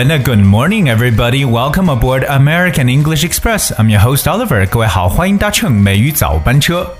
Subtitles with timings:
[0.00, 1.44] and good morning, everybody.
[1.44, 3.72] Welcome aboard American English Express.
[3.78, 4.66] I'm your host Oliver.
[4.66, 6.90] 各位好，欢迎搭乘美语早班车。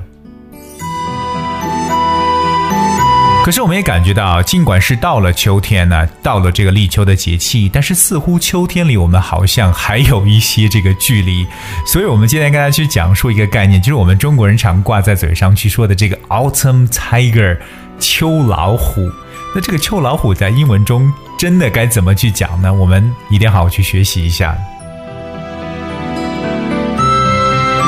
[3.45, 11.47] 可是我们也感觉到，尽管是到了秋天呢，到了这个立秋的节气，但是似乎秋天离我们好像还有一些这个距离。
[11.85, 17.57] 所以，我们今天跟大家去讲述一个概念，就是我们中国人常挂在嘴上去说的这个 autumn tiger，
[17.99, 19.09] 秋老虎。
[19.55, 22.71] 那这个秋老虎在英文中真的该怎么去讲呢？
[22.71, 24.55] 我们一定好好去学习一下。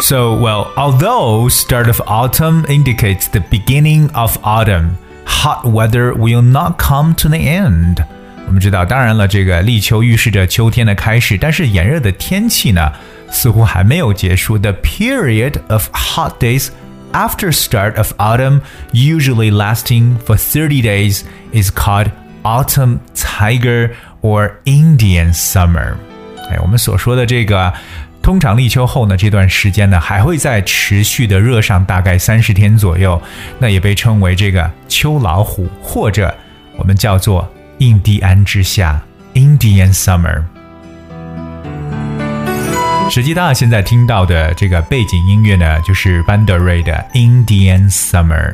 [0.01, 4.95] So, well, although start of autumn indicates the beginning of autumn.
[5.27, 8.03] hot weather will not come to the end。
[8.45, 12.91] 我们知道，当然了，这个立秋预示着秋天的开始，但是炎热的天气呢，
[13.31, 14.57] 似乎还没有结束。
[14.57, 16.67] The period of hot days
[17.13, 21.21] after start of autumn, usually lasting for 30 days,
[21.53, 22.11] is called
[22.43, 23.91] autumn tiger
[24.21, 25.93] or Indian summer。
[26.49, 27.73] 哎，我们所说的这个
[28.28, 33.18] 通常立秋后呢，这段时间呢还会再持续的热上大概三十天左右，
[33.58, 36.36] 那也被称为这个秋老虎，或者
[36.76, 39.00] 我们叫做印第安之夏
[39.32, 40.42] （Indian Summer）。
[43.10, 48.50] 实际大家现在听到的这个背景音乐呢，就是班德瑞的《Indian Summer》。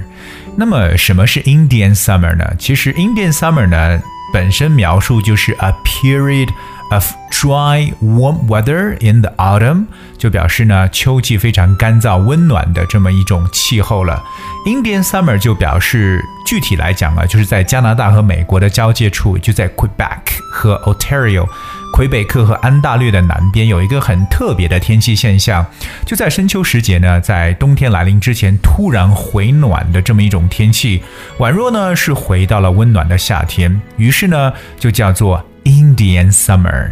[0.56, 2.48] 那么什么是 Indian Summer 呢？
[2.60, 4.00] 其实 Indian Summer 呢
[4.32, 6.48] 本身描述就是 a period。
[6.94, 14.22] Of dry warm weather in the autumn，就表示呢秋季非常干燥温暖的这么一种气候了。
[14.66, 21.46] Indian summer 就表示具体来讲啊，就是在加拿大和美国的交界处，就在 Quebec 和 Ontario。
[21.92, 25.64] 魁北克和安大略的南边有一个很特别的天气现象，
[26.04, 31.00] 就在深秋时节呢，在冬天来临之前突然回暖的这么一种天气，
[31.38, 35.44] 宛若呢是回到了温暖的夏天，于是呢就叫做。
[35.63, 36.89] Indian summer，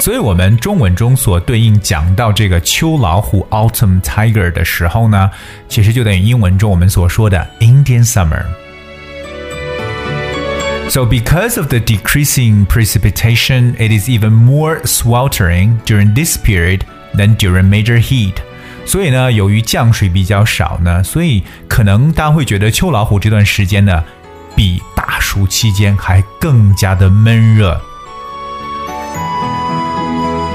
[0.00, 5.30] 所以，我们中文中所对应讲到这个秋老虎 （autumn tiger） 的时候呢，
[5.68, 16.82] 其实就等于英文中我们所说的 Indian summer。So, because of the decreasing precipitation, it is even more sweltering during this period
[17.16, 18.34] than during major heat.
[18.84, 24.04] 所以呢，由于降水比较少呢，所以可能大家会觉得秋老虎这段时间呢，
[24.54, 24.80] 比
[25.11, 27.77] 大暑期间还更加的闷热。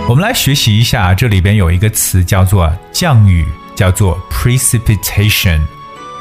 [0.09, 5.61] 我们来学习一下，这里边有一个词叫做降雨，叫做 precipitation。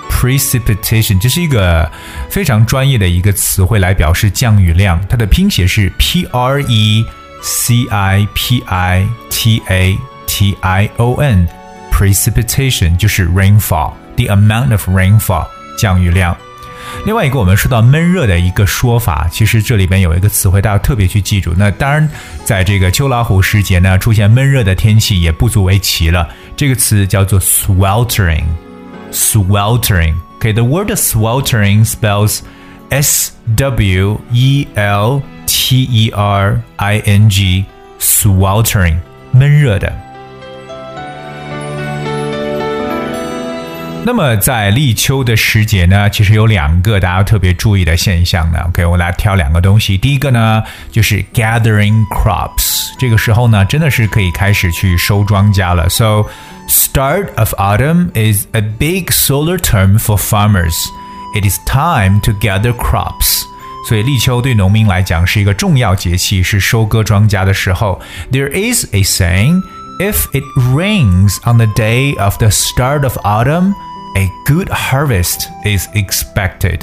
[0.10, 1.90] precipitation 这是一个
[2.30, 7.06] 非常专业的一个词汇来表示降雨量，它的拼写是 p r e
[7.42, 9.98] c i p i t a
[10.28, 11.48] t i o n。
[11.90, 15.48] precipitation 就是 rainfall，the amount of rainfall
[15.80, 16.36] 降雨量。
[17.06, 21.54] 另外一个，我们说到闷热的一个说法，其实这里边有一个词汇，大家特别去记住。
[21.58, 22.10] 那当然，
[22.44, 26.28] 在这个秋老虎时节呢，出现闷热的天气也不足为奇了。
[26.56, 28.46] 这个词叫做 sweltering。
[29.12, 30.16] sweltering。
[30.38, 32.40] OK，the word sweltering spells
[32.90, 37.66] S W E L T E R I N G。
[37.98, 38.98] sweltering，
[39.32, 40.05] 闷热的。
[44.05, 48.59] 那么在立秋的时节呢，其实有两个大家特别注意的现象呢。
[48.69, 49.99] OK，我来挑两个东西。
[49.99, 55.87] 第一个呢，就是 gathering crops，这个时候呢，真的是可以开始去收庄稼了。
[55.91, 56.25] So
[56.67, 60.75] start of autumn is a big solar term for farmers.
[61.35, 63.43] It is time to gather crops.
[63.87, 68.01] 所以立秋对农民来讲是一个重要节气，是收割庄稼的时候。
[68.33, 69.61] There is a saying.
[70.01, 73.75] If it rains on the day of the start of autumn,
[74.16, 76.80] a good harvest is expected。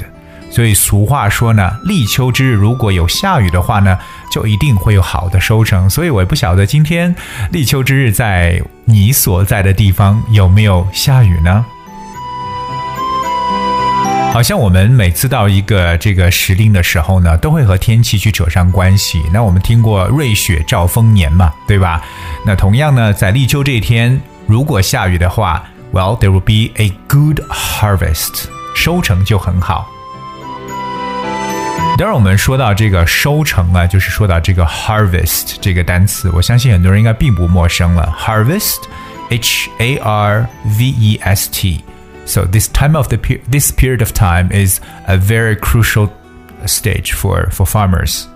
[0.49, 3.97] 所以俗话说呢，立秋之日如果有下雨的话呢，
[4.31, 5.89] 就一定会有好的收成。
[5.89, 7.15] 所以我也不晓得今天
[7.51, 11.65] 立秋之日在你所在的地方有没有下雨呢？
[14.31, 19.23] 好像我们每次到一个这个时令的时候呢，都会和天气去扯上关系。
[19.31, 22.03] 那我们听过瑞雪兆丰年嘛，对吧？
[22.45, 28.44] 那同样呢，在立秋这一天，如果下雨的话 ，Well, there will be a good harvest，
[28.74, 29.88] 收成就很好。
[31.96, 38.14] 当然，我们说到这个收成啊，就是说到这个 harvest 这个单词，我相信很多人应该并不陌生了。
[38.16, 40.48] Harvest，H A R
[40.78, 43.16] V E S T。So this time of the
[43.50, 46.10] this period of time is a very crucial
[46.66, 48.26] stage for for farmers.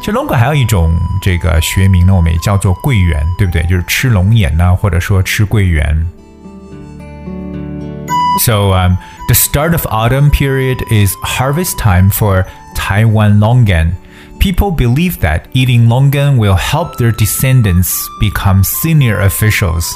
[0.00, 3.62] 其实龙眼还有一种这个学名呢，我们也叫做桂圆，对不对？
[3.64, 6.06] 就是吃龙眼呢，或者说吃桂圆。
[8.44, 12.44] So um, the start of autumn period is harvest time for
[12.76, 13.92] Taiwan longan.
[14.38, 19.86] People believe that eating longan will help their descendants become senior officials.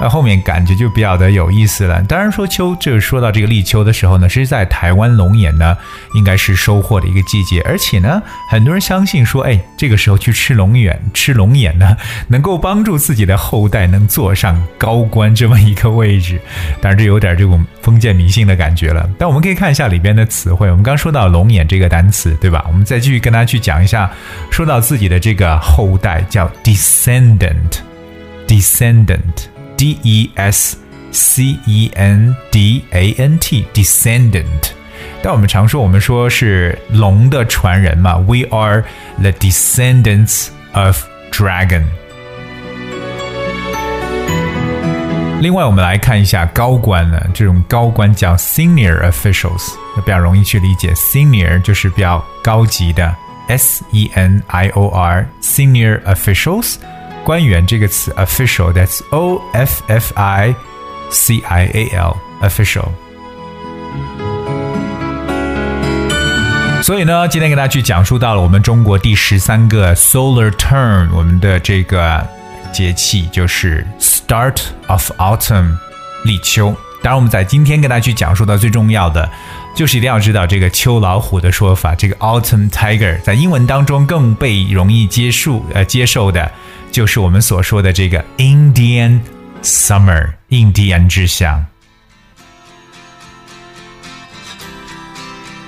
[0.00, 2.00] 那后面感觉就比较的有意思了。
[2.02, 5.76] 当然说秋，就是说到这个立秋的时候呢，是在台湾龙眼呢，
[6.14, 7.60] 应该是收获的一个季节。
[7.62, 11.96] 而且呢，很多人相信说，哎，这个时候去吃龙眼，吃龙眼呢，
[12.28, 16.40] 能够帮助自己的后代能坐上高官这么一个位置。
[16.80, 19.10] 当然，这有点这种封建迷信的感觉了。
[19.18, 20.70] 但我们可以看一下里边的词汇。
[20.70, 22.64] 我们刚说到龙眼这个单词，对吧？
[22.68, 24.08] 我们再继续跟大家去讲一下，
[24.48, 29.57] 说到自己的这个后代叫 descendant，descendant。
[29.77, 30.77] D E S
[31.11, 34.71] C E N D A N T descendant。
[35.21, 38.83] 但我们常说，我们说是龙的传人嘛，We are
[39.19, 41.83] the descendants of dragon。
[45.41, 50.93] 另外，我们来看一下高官呢，这种高官叫 senior officials，比较容易去理解。
[50.93, 53.13] senior 就是比较高级的，
[53.49, 56.75] S E N I O R senior officials。
[57.27, 60.55] 官员这个词 official，that's O F F I
[61.09, 62.89] C I A L official。
[66.81, 72.21] 所以呢，今天给大家去讲述到了我们中国第十三个 solar term，我们的这个
[72.73, 75.77] 节气就是 start of autumn，
[76.25, 76.75] 立秋。
[77.00, 79.30] 当然，我们在今天跟大家去讲述到最重要的，
[79.74, 86.50] 就是一定要知道这个秋老虎的说法，这个 autumn tiger，在英文当中更被容易接受呃接受的。
[86.90, 89.20] 就是我们所说的这个 Indian
[89.62, 91.66] summer，印第安之乡。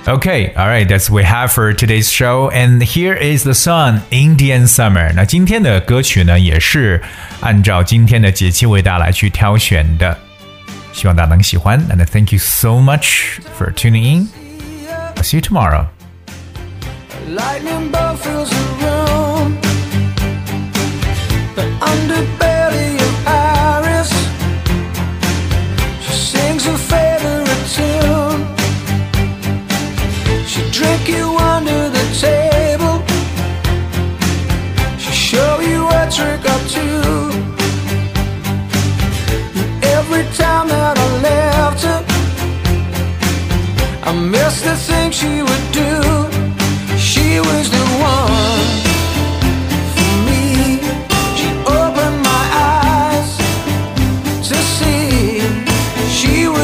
[0.03, 2.49] Okay, all right, that's we have for today's show.
[2.49, 5.13] And here is the song Indian Summer.
[5.13, 7.03] 那今天的歌曲呢，也是
[7.39, 10.17] 按照今天的节气为大家来去挑选的，
[10.92, 11.78] 希望大家能喜欢。
[11.88, 14.28] And thank you so much for tuning in.
[15.16, 15.86] I'll see you tomorrow.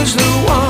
[0.05, 0.66] Before